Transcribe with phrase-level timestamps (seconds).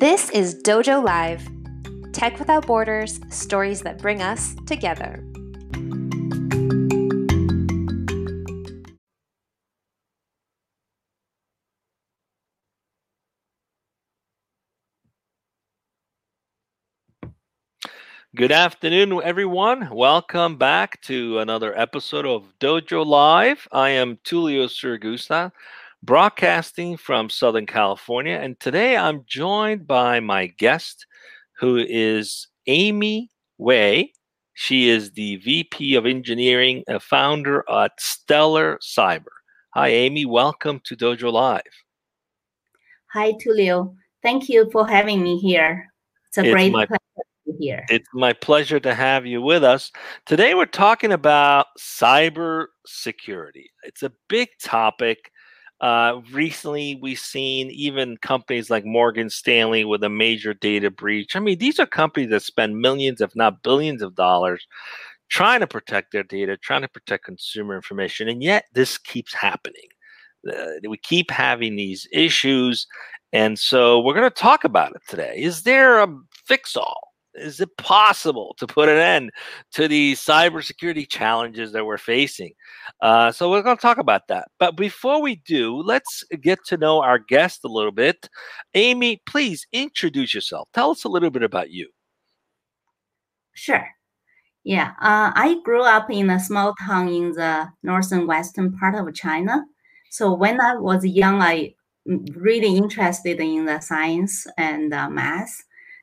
[0.00, 1.46] This is Dojo Live
[2.14, 5.22] Tech Without Borders, stories that bring us together.
[18.34, 19.90] Good afternoon, everyone.
[19.90, 23.68] Welcome back to another episode of Dojo Live.
[23.70, 25.52] I am Tulio Siragusa,
[26.02, 31.06] broadcasting from Southern California, and today I'm joined by my guest,
[31.58, 34.12] who is Amy Wei.
[34.54, 39.24] She is the VP of Engineering, a founder at Stellar Cyber.
[39.74, 40.24] Hi, Amy.
[40.24, 41.62] Welcome to Dojo Live.
[43.12, 43.94] Hi, Tulio.
[44.22, 45.86] Thank you for having me here.
[46.28, 46.98] It's a It's great my- pleasure
[47.46, 47.84] to be here.
[47.88, 49.90] It's my pleasure to have you with us.
[50.26, 53.70] Today, we're talking about cyber security.
[53.84, 55.29] It's a big topic.
[55.80, 61.34] Uh, recently, we've seen even companies like Morgan Stanley with a major data breach.
[61.34, 64.66] I mean, these are companies that spend millions, if not billions, of dollars
[65.30, 69.88] trying to protect their data, trying to protect consumer information, and yet this keeps happening.
[70.46, 72.86] Uh, we keep having these issues,
[73.32, 75.34] and so we're going to talk about it today.
[75.36, 76.08] Is there a
[76.46, 77.09] fix-all?
[77.34, 79.30] Is it possible to put an end
[79.72, 82.52] to the cybersecurity challenges that we're facing?
[83.00, 84.48] Uh, so we're going to talk about that.
[84.58, 88.28] But before we do, let's get to know our guest a little bit.
[88.74, 90.68] Amy, please introduce yourself.
[90.74, 91.88] Tell us a little bit about you.
[93.54, 93.86] Sure.
[94.64, 94.92] Yeah.
[95.00, 99.64] Uh, I grew up in a small town in the northern western part of China.
[100.10, 101.74] So when I was young, I
[102.08, 105.62] mm, really interested in the science and uh, math.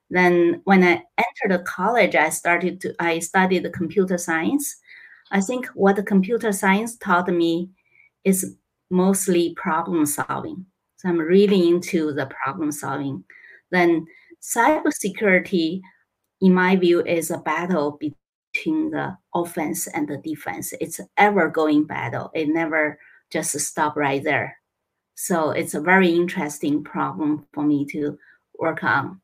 [0.09, 4.75] Then when I entered college, I started to I studied computer science.
[5.31, 7.69] I think what computer science taught me
[8.23, 8.55] is
[8.89, 10.65] mostly problem solving.
[10.97, 13.23] So I'm really into the problem solving.
[13.71, 14.05] Then
[14.41, 15.81] cybersecurity,
[16.41, 20.73] in my view, is a battle between the offense and the defense.
[20.79, 22.31] It's ever going battle.
[22.33, 22.97] It never
[23.29, 24.57] just stop right there.
[25.15, 28.17] So it's a very interesting problem for me to
[28.57, 29.19] work on.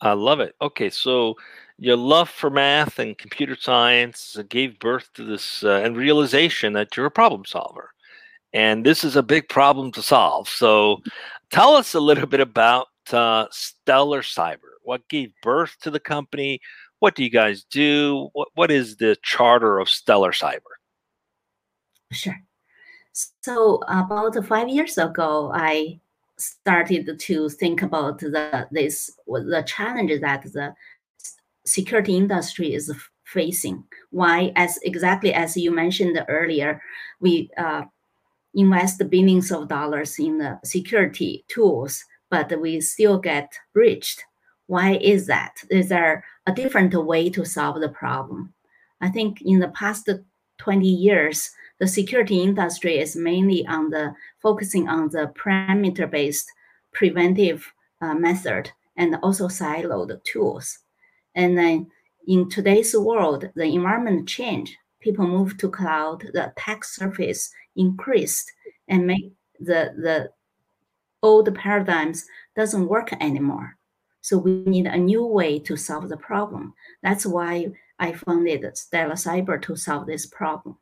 [0.00, 0.54] I love it.
[0.60, 1.36] Okay, so
[1.78, 6.96] your love for math and computer science gave birth to this uh, and realization that
[6.96, 7.90] you're a problem solver.
[8.52, 10.48] And this is a big problem to solve.
[10.48, 11.02] So
[11.50, 14.78] tell us a little bit about uh, Stellar Cyber.
[14.82, 16.60] What gave birth to the company?
[17.00, 18.30] What do you guys do?
[18.32, 20.74] What, what is the charter of Stellar Cyber?
[22.12, 22.40] Sure.
[23.42, 26.00] So about five years ago, I
[26.38, 30.74] started to think about the this the challenges that the
[31.66, 32.92] security industry is
[33.24, 33.84] facing.
[34.10, 36.80] Why, as exactly as you mentioned earlier,
[37.20, 37.82] we uh,
[38.54, 44.24] invest billions of dollars in the security tools, but we still get breached.
[44.66, 45.54] Why is that?
[45.70, 48.54] Is there a different way to solve the problem?
[49.00, 50.08] I think in the past
[50.58, 56.50] 20 years, the security industry is mainly on the focusing on the perimeter-based
[56.92, 60.78] preventive uh, method and also siloed tools.
[61.34, 61.86] And then
[62.26, 64.74] in today's world, the environment changed.
[65.00, 68.50] People move to cloud, the attack surface increased
[68.88, 70.30] and make the, the
[71.22, 73.76] old paradigms doesn't work anymore.
[74.20, 76.74] So we need a new way to solve the problem.
[77.02, 77.68] That's why
[77.98, 80.76] I founded Stellar Cyber to solve this problem.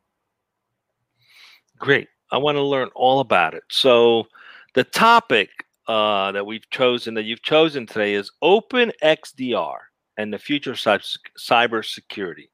[1.77, 2.07] Great.
[2.31, 3.63] I want to learn all about it.
[3.69, 4.27] So,
[4.73, 5.49] the topic
[5.87, 9.77] uh, that we've chosen, that you've chosen today, is Open XDR
[10.17, 12.49] and the future of cyber cybersecurity.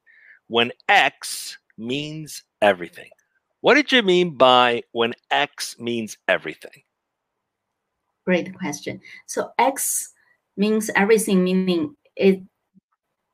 [0.47, 3.09] When X means everything.
[3.61, 6.83] What did you mean by when X means everything?
[8.25, 9.01] Great question.
[9.25, 10.13] So X
[10.57, 12.41] means everything, meaning it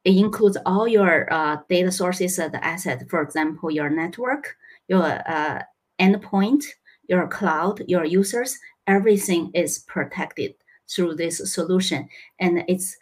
[0.05, 3.03] it includes all your uh, data sources and assets.
[3.09, 4.55] For example, your network,
[4.87, 5.63] your uh,
[5.99, 6.63] endpoint,
[7.07, 8.57] your cloud, your users.
[8.87, 10.55] Everything is protected
[10.89, 12.09] through this solution,
[12.39, 12.97] and it's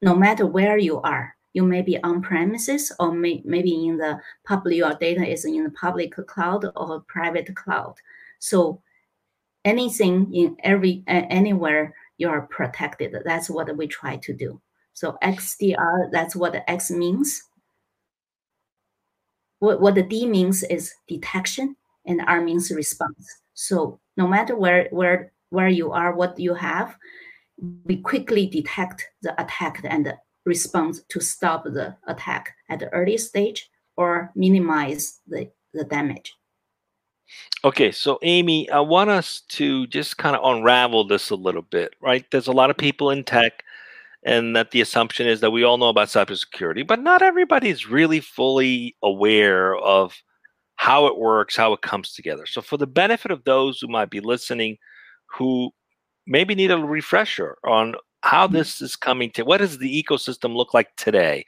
[0.00, 1.34] no matter where you are.
[1.54, 4.76] You may be on premises, or may, maybe in the public.
[4.76, 7.96] Your data is in the public cloud or private cloud.
[8.38, 8.80] So
[9.64, 13.14] anything in every anywhere you are protected.
[13.24, 14.60] That's what we try to do.
[14.94, 17.42] So XDR, that's what X means.
[19.58, 21.76] What, what the D means is detection
[22.06, 23.26] and R means response.
[23.54, 26.96] So no matter where where where you are, what you have,
[27.84, 30.14] we quickly detect the attack and
[30.44, 36.34] respond to stop the attack at the early stage or minimize the, the damage.
[37.64, 41.94] Okay, so Amy, I want us to just kind of unravel this a little bit,
[42.00, 42.24] right?
[42.30, 43.62] There's a lot of people in tech,
[44.24, 47.88] and that the assumption is that we all know about cybersecurity, but not everybody is
[47.88, 50.22] really fully aware of
[50.82, 52.44] how it works, how it comes together.
[52.44, 54.78] So, for the benefit of those who might be listening,
[55.26, 55.70] who
[56.26, 58.56] maybe need a refresher on how mm-hmm.
[58.56, 61.46] this is coming to, what does the ecosystem look like today?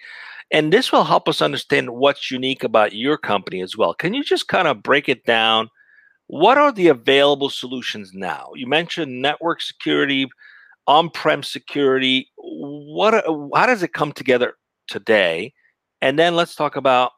[0.53, 3.93] And this will help us understand what's unique about your company as well.
[3.93, 5.69] Can you just kind of break it down?
[6.29, 8.51] What are the available solutions now?
[8.55, 10.29] You mentioned network security,
[10.87, 12.31] on-prem security.
[12.37, 13.15] What
[13.53, 14.55] how does it come together
[14.87, 15.55] today?
[16.01, 17.11] And then let's talk about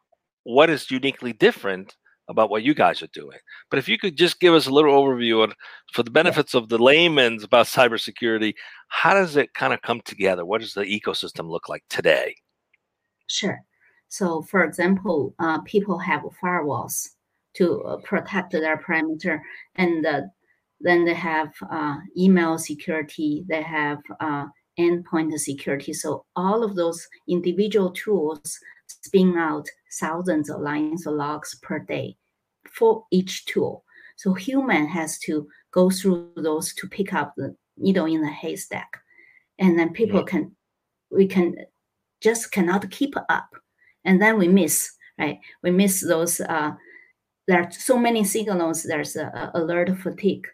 [0.44, 1.94] what is uniquely different
[2.28, 3.38] about what you guys are doing.
[3.70, 5.52] But if you could just give us a little overview on,
[5.92, 8.54] for the benefits of the layman's about cybersecurity,
[8.88, 10.44] how does it kind of come together?
[10.44, 12.34] What does the ecosystem look like today?
[13.28, 13.60] Sure.
[14.08, 17.08] So, for example, uh, people have firewalls
[17.54, 19.42] to uh, protect their perimeter,
[19.76, 20.22] and uh,
[20.80, 24.46] then they have uh, email security, they have uh,
[24.78, 25.92] endpoint security.
[25.92, 29.66] So, all of those individual tools spin out
[30.00, 32.16] thousands of lines of logs per day
[32.70, 33.84] for each tool.
[34.16, 38.96] So, human has to go through those to pick up the needle in the haystack,
[39.58, 40.36] and then people mm-hmm.
[40.36, 40.56] can
[41.10, 41.54] we can
[42.20, 43.48] just cannot keep up.
[44.04, 45.38] And then we miss, right?
[45.62, 46.40] We miss those.
[46.40, 46.72] Uh,
[47.46, 48.82] there are so many signals.
[48.82, 50.46] There's a, a alert fatigue,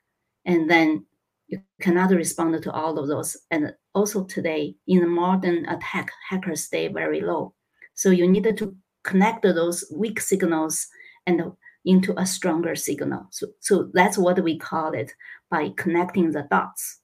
[0.45, 1.07] and then
[1.49, 3.37] you cannot respond to all of those.
[3.51, 7.55] And also today, in the modern attack, hackers stay very low.
[7.95, 10.87] So you need to connect those weak signals
[11.27, 11.53] and
[11.85, 13.27] into a stronger signal.
[13.31, 15.13] So, so that's what we call it
[15.51, 17.01] by connecting the dots.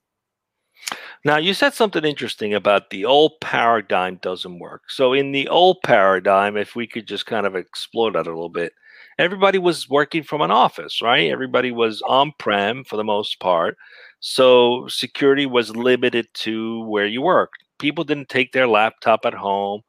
[1.24, 4.82] Now, you said something interesting about the old paradigm doesn't work.
[4.88, 8.48] So, in the old paradigm, if we could just kind of explore that a little
[8.48, 8.72] bit,
[9.18, 11.30] everybody was working from an office, right?
[11.30, 13.76] Everybody was on prem for the most part.
[14.20, 17.64] So, security was limited to where you worked.
[17.80, 19.82] People didn't take their laptop at home,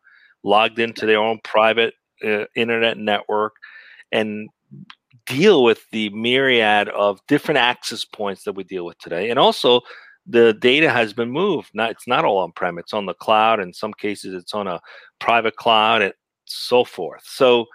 [0.44, 1.94] logged into their own private
[2.24, 3.56] uh, internet network,
[4.12, 4.50] and
[5.26, 9.30] deal with the myriad of different access points that we deal with today.
[9.30, 9.82] And also,
[10.26, 11.70] the data has been moved.
[11.74, 12.78] Not it's not all on prem.
[12.78, 13.60] It's on the cloud.
[13.60, 14.82] In some cases, it's on a
[15.20, 16.14] private cloud and
[16.46, 17.24] so forth.
[17.26, 17.66] So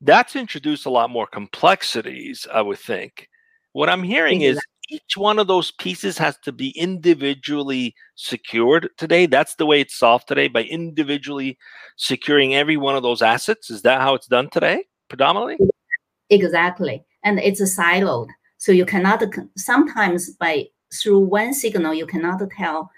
[0.00, 3.28] that's introduced a lot more complexities, I would think.
[3.72, 9.26] What I'm hearing is each one of those pieces has to be individually secured today.
[9.26, 11.58] That's the way it's solved today by individually
[11.96, 13.70] securing every one of those assets.
[13.70, 15.58] Is that how it's done today, predominantly?
[16.30, 17.04] Exactly.
[17.24, 18.28] And it's a siloed.
[18.58, 19.22] So you cannot,
[19.56, 22.90] sometimes by through one signal, you cannot tell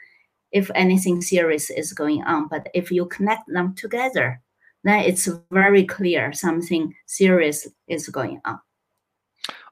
[0.53, 2.49] if anything serious is going on.
[2.49, 4.41] But if you connect them together,
[4.85, 8.61] then it's very clear something serious is going on.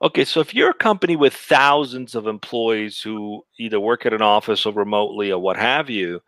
[0.02, 4.22] Okay, so if you're a company with thousands of employees who either work at an
[4.22, 6.20] office or remotely or what have you,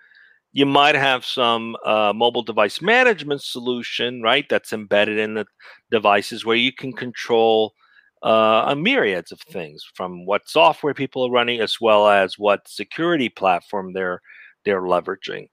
[0.53, 4.47] you might have some uh, mobile device management solution, right?
[4.49, 5.47] That's embedded in the
[5.91, 7.75] devices where you can control
[8.23, 12.67] uh, a myriads of things from what software people are running as well as what
[12.69, 14.21] security platform they're
[14.65, 15.49] they're leveraging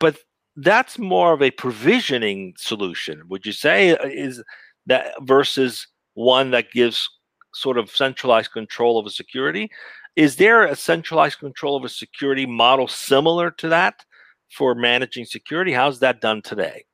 [0.00, 0.16] but
[0.56, 4.42] that's more of a provisioning solution would you say uh, is
[4.86, 7.08] that versus one that gives
[7.56, 9.70] sort of centralized control of a security.
[10.14, 14.04] Is there a centralized control of a security model similar to that
[14.50, 15.72] for managing security?
[15.72, 16.84] How's that done today?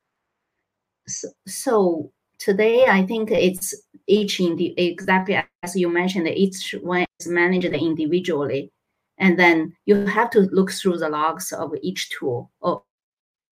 [1.09, 3.75] So, so today i think it's
[4.09, 8.73] each indi- exactly as you mentioned each one is managed individually.
[9.19, 12.83] And then you have to look through the logs of each tool or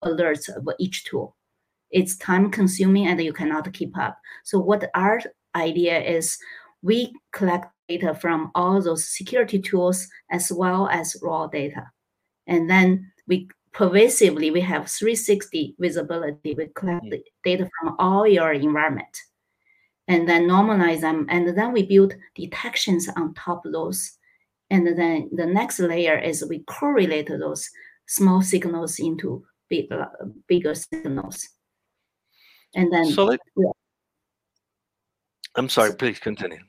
[0.04, 1.36] alerts of each tool.
[1.90, 4.18] It's time consuming and you cannot keep up.
[4.44, 5.20] So what our
[5.54, 6.38] idea is
[6.82, 11.90] we collect data from all those security tools as well as raw data.
[12.46, 16.54] And then we pervasively we have 360 visibility.
[16.54, 17.06] We collect
[17.44, 19.16] data from all your environment
[20.08, 21.26] and then normalize them.
[21.28, 24.18] And then we build detections on top of those.
[24.70, 27.68] And then the next layer is we correlate those
[28.06, 29.86] small signals into big,
[30.48, 31.48] bigger signals.
[32.74, 33.40] And then so let,
[35.56, 36.60] i'm sorry please continue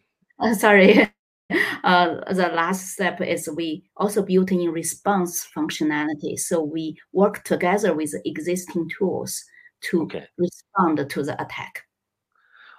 [0.51, 1.11] uh, sorry
[1.83, 6.37] uh, the last step is we also built in response functionality.
[6.39, 9.43] So we work together with existing tools
[9.81, 10.27] to okay.
[10.37, 11.83] respond to the attack.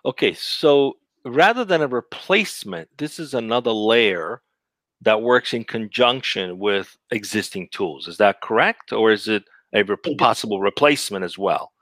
[0.05, 4.43] Okay, so rather than a replacement, this is another layer
[5.03, 8.09] that works in conjunction with existing tools.
[8.09, 8.93] Is that correct?
[8.93, 11.73] Or is it a re- possible replacement as well?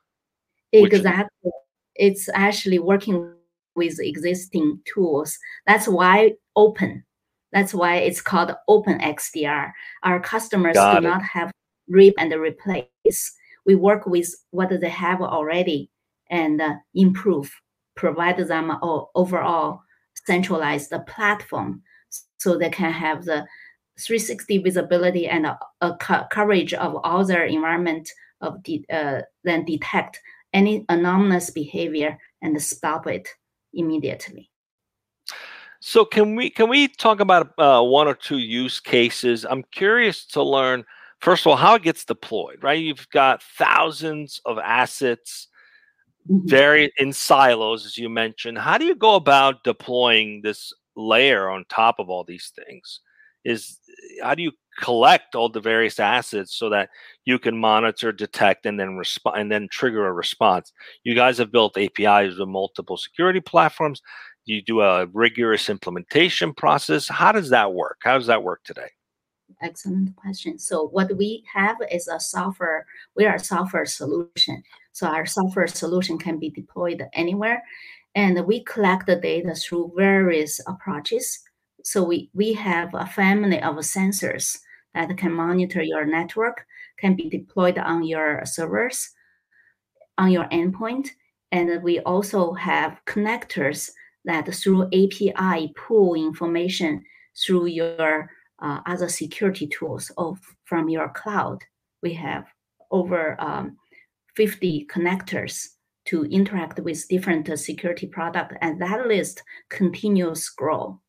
[0.72, 1.50] Exactly.
[1.96, 3.34] It's actually working
[3.74, 5.38] with existing tools.
[5.66, 7.04] That's why open.
[7.52, 9.72] That's why it's called open XDR.
[10.02, 11.10] Our customers Got do it.
[11.10, 11.50] not have
[11.88, 13.34] rip and replace.
[13.66, 15.90] We work with what they have already
[16.30, 17.52] and uh, improve,
[17.96, 19.82] provide them a overall
[20.26, 21.82] centralized platform
[22.38, 23.46] so they can have the
[23.98, 28.08] 360 visibility and a, a co- coverage of all their environment
[28.40, 30.20] of de- uh, then detect
[30.52, 33.28] any anomalous behavior and stop it
[33.72, 34.50] immediately.
[35.80, 39.46] So can we can we talk about uh, one or two use cases?
[39.48, 40.84] I'm curious to learn
[41.20, 42.62] first of all how it gets deployed.
[42.62, 45.48] Right, you've got thousands of assets,
[46.30, 46.48] Mhm.
[46.48, 48.58] very in silos, as you mentioned.
[48.58, 53.00] How do you go about deploying this layer on top of all these things?
[53.44, 56.88] Is eh, how do you collect all the various assets so that
[57.24, 60.72] you can monitor, detect, and then respond and then trigger a response?
[61.04, 64.02] You guys have built APIs with multiple security platforms
[64.46, 68.88] you do a rigorous implementation process how does that work how does that work today
[69.62, 70.58] Excellent question.
[70.58, 72.86] So what we have is a software.
[73.14, 74.62] We are a software solution.
[74.92, 77.62] So our software solution can be deployed anywhere,
[78.14, 81.40] and we collect the data through various approaches.
[81.84, 84.58] So we we have a family of sensors
[84.94, 86.66] that can monitor your network,
[86.98, 89.10] can be deployed on your servers,
[90.18, 91.08] on your endpoint,
[91.52, 93.90] and we also have connectors
[94.24, 97.02] that through API pull information
[97.36, 101.58] through your uh, other security tools of from your cloud.
[102.02, 102.44] We have
[102.90, 103.76] over um,
[104.36, 105.68] 50 connectors
[106.06, 111.00] to interact with different security products, and that list continues to grow.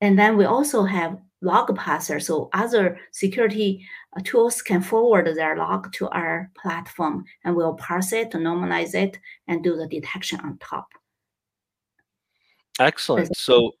[0.00, 5.56] And then we also have log parser, so other security uh, tools can forward their
[5.56, 10.40] log to our platform, and we'll parse it, to normalize it, and do the detection
[10.40, 10.88] on top.
[12.78, 13.34] excellent.
[13.36, 13.72] So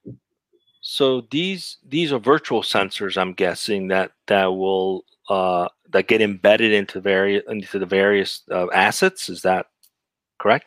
[0.82, 6.72] so these these are virtual sensors i'm guessing that that will uh that get embedded
[6.72, 9.66] into various into the various uh, assets is that
[10.38, 10.66] correct?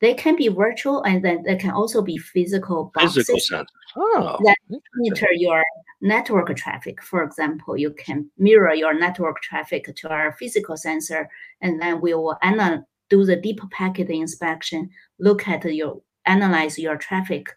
[0.00, 3.26] They can be virtual, and then they can also be physical boxes.
[3.26, 3.66] physical sensors
[3.96, 5.64] oh That- monitor your
[6.00, 7.02] network traffic.
[7.02, 11.28] For example, you can mirror your network traffic to our physical sensor,
[11.60, 16.96] and then we will ana- do the deep packet inspection, look at your analyze your
[16.96, 17.48] traffic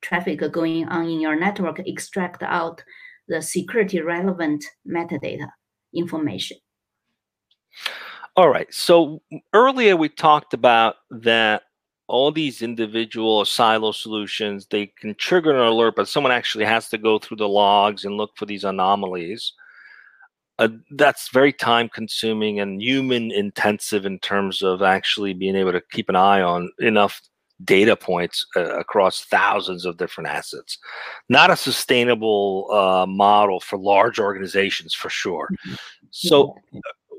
[0.00, 2.82] traffic going on in your network, extract out
[3.28, 5.48] the security relevant metadata
[5.92, 6.56] information.
[8.36, 8.72] All right.
[8.72, 11.62] So earlier we talked about that
[12.08, 16.98] all these individual silo solutions they can trigger an alert, but someone actually has to
[16.98, 19.52] go through the logs and look for these anomalies.
[20.58, 25.82] Uh, that's very time consuming and human intensive in terms of actually being able to
[25.90, 27.20] keep an eye on enough
[27.64, 30.78] data points uh, across thousands of different assets.
[31.28, 35.48] Not a sustainable uh, model for large organizations for sure.
[36.10, 36.54] So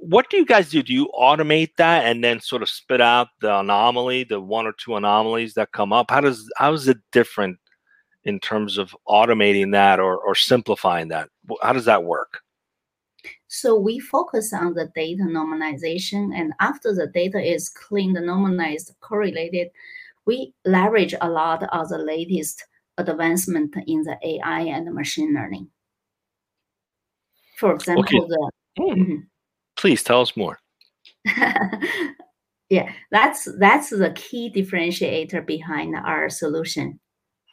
[0.09, 0.81] what do you guys do?
[0.81, 4.73] Do you automate that and then sort of spit out the anomaly, the one or
[4.73, 6.11] two anomalies that come up?
[6.11, 7.57] How does how is it different
[8.23, 11.29] in terms of automating that or or simplifying that?
[11.61, 12.41] How does that work?
[13.47, 19.69] So we focus on the data normalization, and after the data is cleaned, normalized, correlated,
[20.25, 22.65] we leverage a lot of the latest
[22.97, 25.69] advancement in the AI and machine learning.
[27.57, 29.27] For example, the Hmm, Mhm.
[29.77, 30.60] Please tell us more.
[32.69, 37.00] yeah, that's that's the key differentiator behind our solution.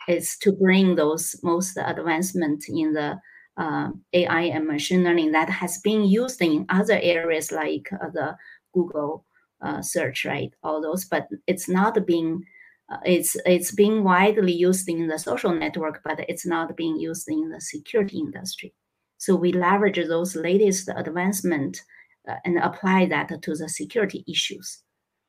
[0.06, 3.18] Is to bring those most advancement in the
[3.56, 8.36] uh, AI and machine learning that has been used in other areas like uh, the
[8.74, 9.24] Google
[9.62, 10.52] uh, search, right?
[10.62, 12.44] All those, but it's not being
[12.92, 17.28] uh, it's it's being widely used in the social network, but it's not being used
[17.28, 18.74] in the security industry.
[19.16, 21.80] So we leverage those latest advancement
[22.28, 24.82] uh, and apply that to the security issues.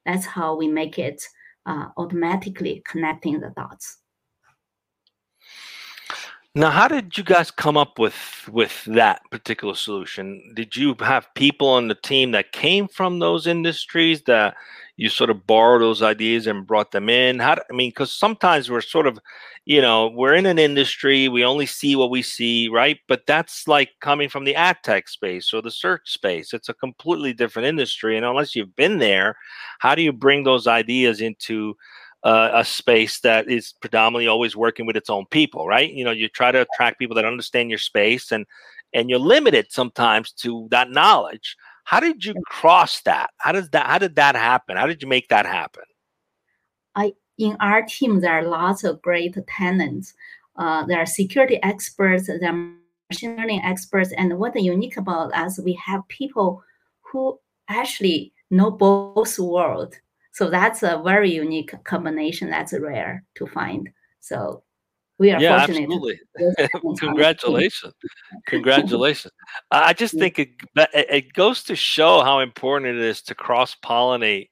[0.05, 1.21] That's how we make it
[1.65, 3.99] uh, automatically connecting the dots.
[6.57, 10.53] Now, how did you guys come up with with that particular solution?
[10.55, 14.55] Did you have people on the team that came from those industries that
[14.97, 17.39] you sort of borrow those ideas and brought them in?
[17.39, 17.53] How?
[17.53, 19.19] I mean, because sometimes we're sort of,
[19.65, 22.99] you know, we're in an industry, we only see what we see, right?
[23.07, 26.53] But that's like coming from the ad tech space or the search space.
[26.53, 29.35] It's a completely different industry, and unless you've been there,
[29.79, 31.75] how do you bring those ideas into
[32.23, 35.91] uh, a space that is predominantly always working with its own people, right?
[35.91, 38.45] You know, you try to attract people that understand your space, and
[38.93, 41.55] and you're limited sometimes to that knowledge.
[41.85, 43.29] How did you cross that?
[43.37, 43.85] How does that?
[43.85, 44.75] How did that happen?
[44.75, 45.83] How did you make that happen?
[46.95, 50.13] I in our team, there are lots of great talents.
[50.57, 52.71] Uh, there are security experts, there are
[53.09, 56.63] machine learning experts, and what unique about us, we have people
[57.01, 57.39] who
[57.69, 59.97] actually know both worlds.
[60.31, 62.49] So that's a very unique combination.
[62.49, 63.89] That's rare to find.
[64.21, 64.63] So
[65.17, 65.83] we are yeah, fortunate.
[65.83, 66.19] absolutely.
[66.99, 67.93] Congratulations.
[68.47, 69.33] Congratulations.
[69.71, 74.49] I just think it, it goes to show how important it is to cross pollinate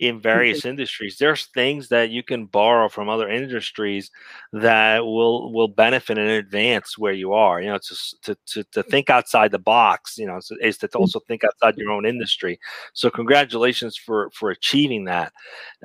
[0.00, 4.10] in various industries there's things that you can borrow from other industries
[4.50, 9.10] that will will benefit and advance where you are you know to to to, think
[9.10, 11.00] outside the box you know is to mm-hmm.
[11.00, 12.58] also think outside your own industry
[12.94, 15.34] so congratulations for for achieving that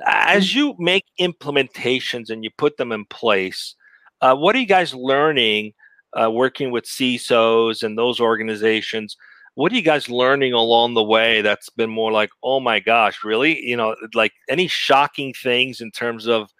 [0.06, 3.76] as you make implementations and you put them in place
[4.20, 5.72] uh, what are you guys learning
[6.18, 9.16] uh, working with CISOs and those organizations?
[9.54, 13.24] What are you guys learning along the way that's been more like oh my gosh
[13.24, 13.58] really?
[13.60, 16.50] You know like any shocking things in terms of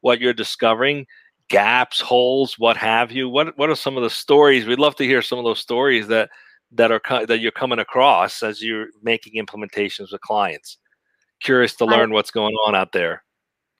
[0.00, 1.06] what you're discovering?
[1.48, 3.28] Gaps holes what have you?
[3.28, 4.66] What what are some of the stories?
[4.66, 6.30] We'd love to hear some of those stories that
[6.72, 10.78] that are that you're coming across as you're making implementations with clients.
[11.40, 13.24] Curious to learn what's going on out there.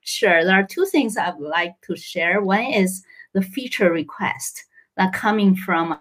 [0.02, 2.40] Sure there are two things i would like to share.
[2.40, 4.64] One is the feature request
[4.96, 5.98] that coming from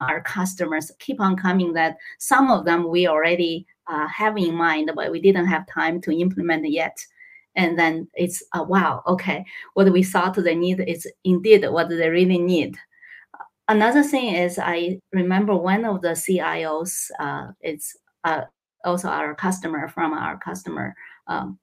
[0.00, 4.90] our customers keep on coming that some of them we already uh, have in mind,
[4.94, 6.96] but we didn't have time to implement yet.
[7.56, 12.08] And then it's uh, wow, okay, what we thought they need is indeed what they
[12.08, 12.76] really need.
[13.68, 18.42] Another thing is I remember one of the CIOs, uh, it's uh,
[18.84, 20.94] also our customer from our customer.
[21.26, 21.58] Um,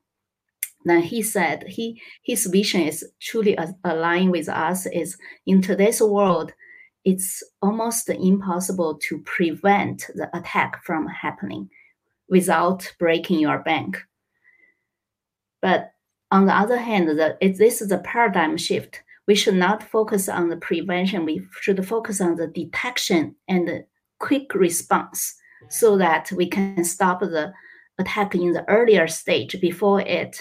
[0.89, 4.85] then he said he his vision is truly aligned with us.
[4.87, 6.53] Is in today's world,
[7.05, 11.69] it's almost impossible to prevent the attack from happening
[12.29, 13.97] without breaking your bank.
[15.61, 15.91] But
[16.31, 19.01] on the other hand, the, this is a paradigm shift.
[19.27, 21.25] We should not focus on the prevention.
[21.25, 23.85] We should focus on the detection and the
[24.19, 25.35] quick response
[25.69, 27.53] so that we can stop the
[27.99, 30.39] attack in the earlier stage before it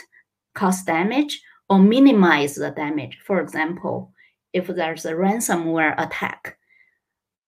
[0.56, 3.18] cause damage or minimize the damage.
[3.24, 4.12] For example,
[4.52, 6.58] if there's a ransomware attack,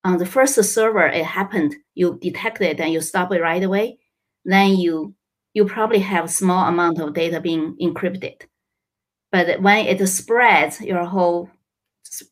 [0.04, 3.98] on the first server it happened, you detect it and you stop it right away,
[4.44, 5.14] then you
[5.54, 8.42] you probably have small amount of data being encrypted.
[9.32, 11.50] But when it spreads your whole,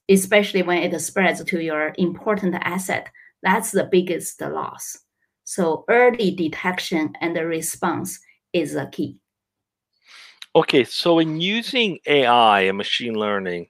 [0.09, 3.11] especially when it spreads to your important asset,
[3.43, 4.99] that's the biggest loss.
[5.45, 8.21] So early detection and the response
[8.53, 9.19] is the key.
[10.57, 13.67] Okay, so in using AI and machine learning,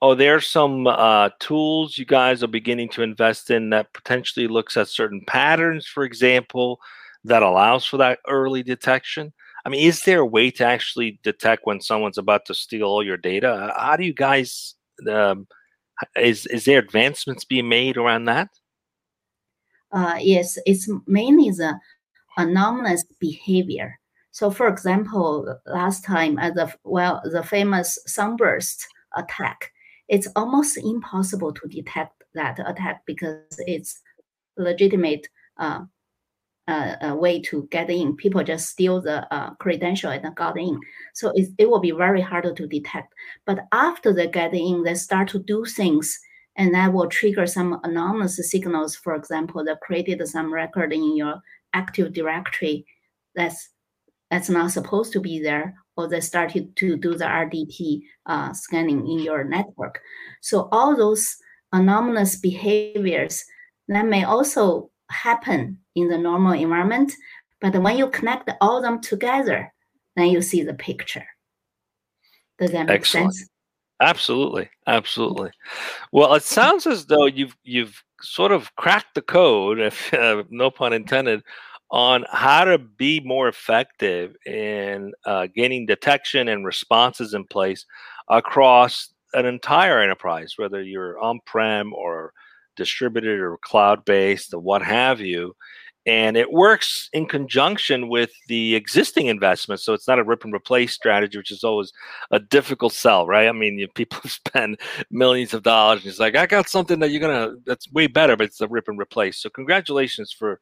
[0.00, 4.78] are there some uh, tools you guys are beginning to invest in that potentially looks
[4.78, 6.80] at certain patterns, for example,
[7.24, 9.34] that allows for that early detection?
[9.66, 13.04] I mean, is there a way to actually detect when someone's about to steal all
[13.04, 13.74] your data?
[13.76, 14.76] How do you guys?
[15.06, 15.46] Um,
[16.16, 18.48] is is there advancements being made around that?
[19.92, 21.78] Uh, yes, it's mainly the
[22.38, 23.99] anomalous behavior.
[24.32, 29.72] So, for example, last time at the well, the famous sunburst attack,
[30.08, 34.00] it's almost impossible to detect that attack because it's
[34.56, 35.26] legitimate
[35.58, 35.80] uh,
[36.68, 38.16] uh, way to get in.
[38.16, 40.78] People just steal the uh, credential and got in.
[41.14, 43.12] So it, it will be very hard to detect.
[43.44, 46.18] But after they get in, they start to do things
[46.56, 48.94] and that will trigger some anomalous signals.
[48.96, 51.40] For example, they created some record in your
[51.72, 52.84] Active Directory
[53.34, 53.70] that's
[54.30, 59.06] that's not supposed to be there, or they started to do the RDP uh, scanning
[59.06, 60.00] in your network.
[60.40, 61.36] So all those
[61.72, 63.44] anomalous behaviors
[63.88, 67.12] that may also happen in the normal environment,
[67.60, 69.72] but when you connect all them together,
[70.16, 71.26] then you see the picture.
[72.58, 73.34] Does that make Excellent.
[73.34, 73.48] sense?
[74.00, 75.50] Absolutely, absolutely.
[76.12, 80.70] Well, it sounds as though you've you've sort of cracked the code, if uh, no
[80.70, 81.42] pun intended,
[81.90, 87.84] on how to be more effective in uh, getting detection and responses in place
[88.28, 92.32] across an entire enterprise, whether you're on prem or
[92.76, 95.54] distributed or cloud based or what have you.
[96.06, 99.84] And it works in conjunction with the existing investments.
[99.84, 101.92] So it's not a rip and replace strategy, which is always
[102.30, 103.48] a difficult sell, right?
[103.48, 107.20] I mean, people spend millions of dollars and it's like, I got something that you're
[107.20, 109.38] going to, that's way better, but it's a rip and replace.
[109.42, 110.58] So congratulations for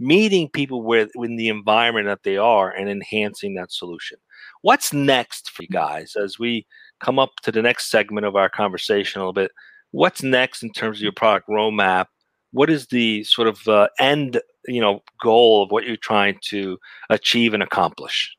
[0.00, 4.18] meeting people with in the environment that they are and enhancing that solution.
[4.62, 6.66] What's next for you guys as we
[7.00, 9.52] come up to the next segment of our conversation a little bit?
[9.92, 12.06] What's next in terms of your product roadmap?
[12.52, 16.78] What is the sort of uh, end, you know, goal of what you're trying to
[17.10, 18.36] achieve and accomplish?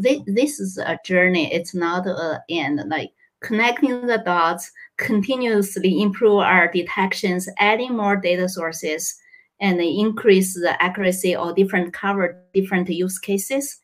[0.00, 1.52] this, this is a journey.
[1.52, 2.82] It's not a end.
[2.88, 3.10] Like
[3.42, 9.14] connecting the dots, continuously improve our detections, adding more data sources,
[9.60, 13.78] and increase the accuracy or different cover different use cases.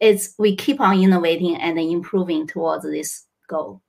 [0.00, 3.82] It's we keep on innovating and improving towards this goal.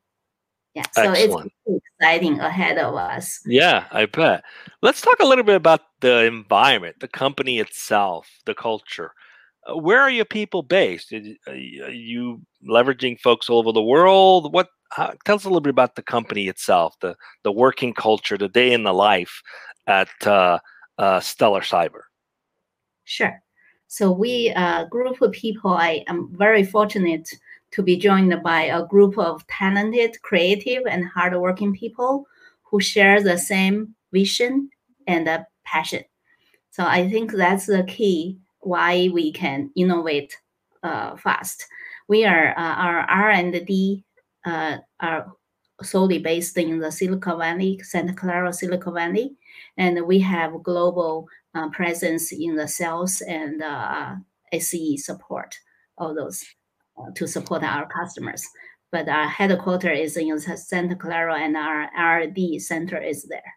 [0.73, 1.51] Yeah, so Excellent.
[1.65, 3.41] it's exciting ahead of us.
[3.45, 4.43] Yeah, I bet.
[4.81, 9.11] Let's talk a little bit about the environment, the company itself, the culture.
[9.69, 11.11] Uh, where are your people based?
[11.11, 14.53] Are you leveraging folks all over the world?
[14.53, 14.69] What?
[14.91, 18.49] How, tell us a little bit about the company itself, the the working culture, the
[18.49, 19.41] day in the life
[19.87, 20.59] at uh,
[21.01, 22.03] uh, Stellar Cyber.
[23.05, 23.41] Sure.
[23.87, 25.73] So we a uh, group of people.
[25.73, 27.27] I am very fortunate
[27.71, 32.25] to be joined by a group of talented, creative, and hardworking people
[32.63, 34.69] who share the same vision
[35.07, 35.27] and
[35.65, 36.03] passion.
[36.69, 40.37] So I think that's the key why we can innovate
[40.83, 41.65] uh, fast.
[42.07, 44.05] We are uh, our R and D
[44.45, 45.33] uh, are
[45.81, 49.35] solely based in the Silicon Valley, Santa Clara, Silicon Valley,
[49.77, 54.15] and we have global uh, presence in the sales and uh,
[54.53, 55.55] SE support.
[55.97, 56.43] All those
[56.97, 58.45] uh, to support our customers.
[58.91, 63.53] But our headquarters is in Santa Clara, and our R&D center is there.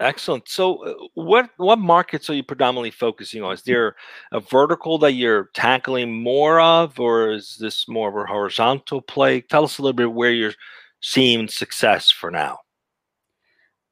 [0.00, 0.48] Excellent.
[0.48, 3.52] So, uh, what what markets are you predominantly focusing on?
[3.52, 3.96] Is there
[4.32, 9.42] a vertical that you're tackling more of, or is this more of a horizontal play?
[9.42, 10.54] Tell us a little bit where you're
[11.02, 12.58] seeing success for now.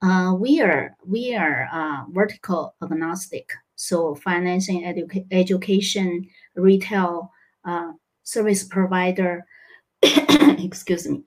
[0.01, 3.51] Uh, we are we are uh, vertical agnostic.
[3.75, 7.31] So, financing, educa- education, retail,
[7.65, 7.93] uh,
[8.25, 9.45] service provider,
[10.03, 11.23] excuse me,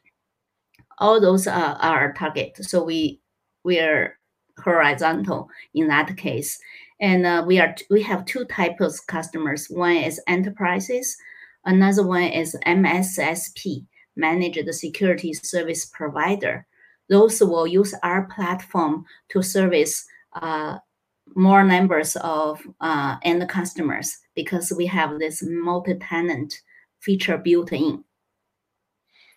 [1.00, 2.58] all those are our target.
[2.62, 3.20] So we
[3.64, 4.18] we are
[4.64, 6.60] horizontal in that case,
[7.02, 9.68] and uh, we are we have two types of customers.
[9.68, 11.18] One is enterprises,
[11.66, 16.66] another one is MSSP, managed security service provider.
[17.12, 20.06] Those will use our platform to service
[20.42, 20.78] uh,
[21.36, 26.54] more numbers of uh, end customers because we have this multi-tenant
[27.02, 28.04] feature built in.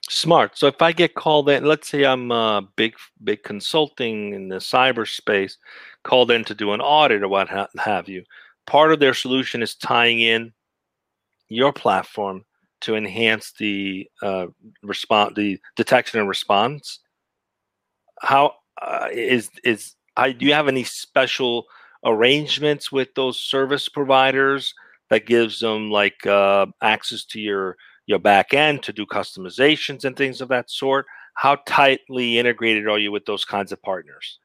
[0.09, 0.57] Smart.
[0.57, 4.57] So if I get called in, let's say I'm a big, big consulting in the
[4.57, 5.57] cyberspace,
[6.05, 8.23] called in to do an audit or what have you.
[8.67, 10.53] Part of their solution is tying in
[11.49, 12.45] your platform
[12.83, 14.47] to enhance the uh,
[14.85, 17.01] response, the detection and response.
[18.25, 21.67] How uh, is is do you have any special
[22.05, 24.75] arrangements with those service providers
[25.11, 30.17] that gives them like uh, access to your your back end to do customizations and
[30.17, 31.07] things of that sort?
[31.35, 34.39] How tightly integrated are you with those kinds of partners?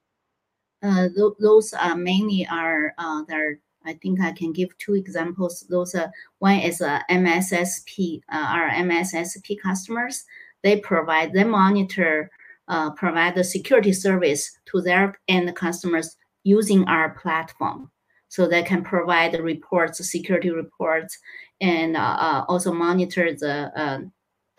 [0.82, 5.66] Uh, th- those are mainly are uh, there i think i can give two examples.
[5.70, 10.26] Those are one is a mssp uh, our mssp customers.
[10.64, 12.30] They provide they monitor
[12.70, 17.92] uh, provide the security service to their end customers using our platform
[18.30, 21.18] so they can provide the reports, security reports,
[21.62, 24.00] and uh, uh also monitor the uh,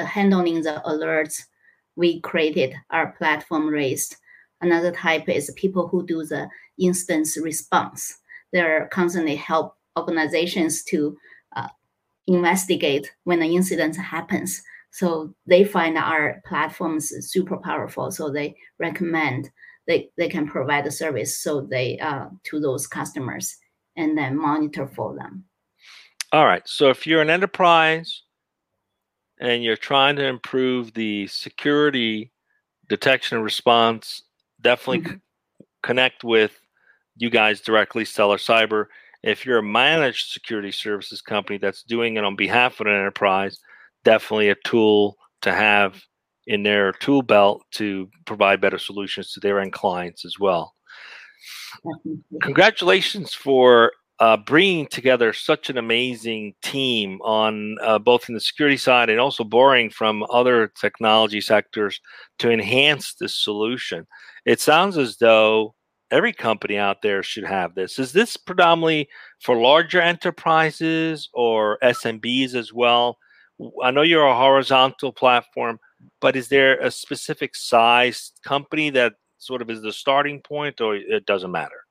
[0.05, 1.45] handling the alerts
[1.97, 4.17] we created, our platform raised.
[4.61, 8.19] Another type is people who do the instance response.
[8.53, 11.17] They're constantly help organizations to
[11.57, 11.69] uh,
[12.27, 14.63] investigate when an incident happens.
[14.93, 18.11] So they find our platforms super powerful.
[18.11, 19.51] So they recommend
[19.87, 23.57] they, they can provide the service so they uh, to those customers
[23.97, 25.45] and then monitor for them.
[26.33, 26.67] All right.
[26.67, 28.23] So if you're an enterprise
[29.41, 32.31] and you're trying to improve the security
[32.89, 34.23] detection and response,
[34.61, 35.13] definitely mm-hmm.
[35.15, 36.61] c- connect with
[37.17, 38.87] you guys directly, Stellar Cyber.
[39.23, 43.59] If you're a managed security services company that's doing it on behalf of an enterprise,
[44.05, 46.03] definitely a tool to have
[46.47, 50.75] in their tool belt to provide better solutions to their end clients as well.
[52.43, 58.77] Congratulations for uh, bringing together such an amazing team on uh, both in the security
[58.77, 62.01] side and also borrowing from other technology sectors
[62.39, 64.07] to enhance this solution.
[64.45, 65.75] It sounds as though
[66.11, 67.99] every company out there should have this.
[67.99, 69.09] Is this predominantly
[69.41, 73.17] for larger enterprises or SMBs as well?
[73.83, 75.79] I know you're a horizontal platform,
[76.21, 80.97] but is there a specific size company that sort of is the starting point, or
[80.97, 81.85] it doesn't matter?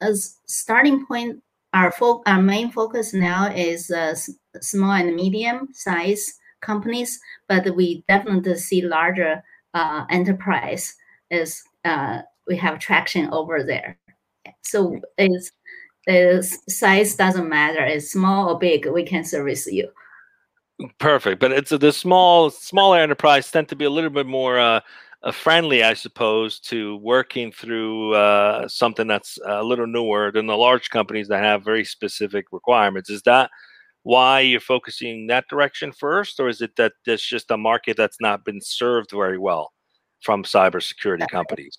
[0.00, 4.14] As starting point, our fo- our main focus now is uh,
[4.60, 9.42] small and medium size companies, but we definitely see larger
[9.74, 10.94] uh, enterprise
[11.30, 13.98] as uh, we have traction over there.
[14.62, 15.52] So it's,
[16.06, 17.84] it's size doesn't matter.
[17.84, 19.90] It's small or big, we can service you.
[20.98, 24.80] Perfect, but it's the small smaller enterprise tend to be a little bit more uh,
[25.22, 30.56] uh, friendly, I suppose, to working through uh, something that's a little newer than the
[30.56, 33.10] large companies that have very specific requirements.
[33.10, 33.50] Is that
[34.02, 38.20] why you're focusing that direction first, or is it that there's just a market that's
[38.20, 39.72] not been served very well
[40.22, 41.76] from cybersecurity companies?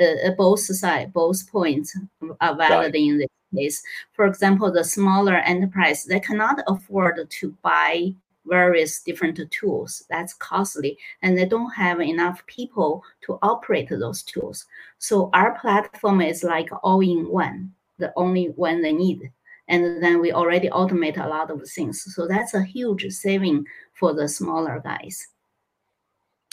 [0.00, 1.96] Uh, both side, both points
[2.40, 3.82] are valid in this case.
[4.12, 8.14] For example, the smaller enterprise they cannot afford to buy
[8.46, 10.04] various different tools.
[10.10, 14.66] That's costly, and they don't have enough people to operate those tools.
[14.98, 19.30] So our platform is like all in one, the only one they need.
[19.68, 22.04] And then we already automate a lot of things.
[22.14, 25.26] So that's a huge saving for the smaller guys.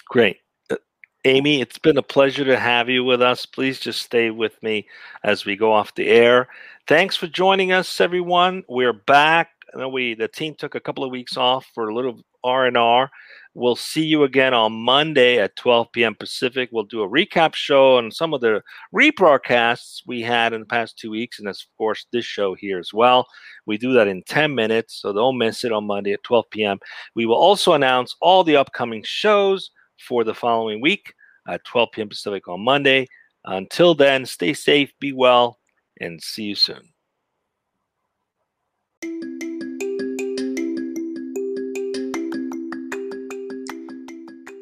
[0.05, 0.40] Great.
[1.23, 3.45] Amy, it's been a pleasure to have you with us.
[3.45, 4.87] Please just stay with me
[5.23, 6.47] as we go off the air.
[6.87, 8.63] Thanks for joining us, everyone.
[8.67, 9.49] We're back
[9.91, 13.09] we the team took a couple of weeks off for a little R and R.
[13.53, 16.15] We'll see you again on Monday at 12 p.m.
[16.15, 16.69] Pacific.
[16.71, 18.63] We'll do a recap show on some of the
[18.95, 22.93] rebroadcasts we had in the past two weeks, and of course this show here as
[22.93, 23.27] well.
[23.65, 26.79] We do that in 10 minutes, so don't miss it on Monday at 12 p.m.
[27.13, 29.69] We will also announce all the upcoming shows
[30.07, 31.13] for the following week
[31.47, 32.09] at 12 p.m.
[32.09, 33.07] Pacific on Monday.
[33.45, 35.59] Until then, stay safe, be well,
[35.99, 36.81] and see you soon.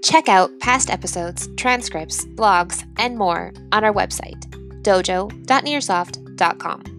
[0.04, 4.44] Check out past episodes, transcripts, blogs, and more on our website,
[4.82, 6.99] dojo.nearsoft.com.